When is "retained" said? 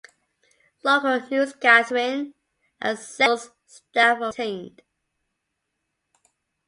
4.29-4.81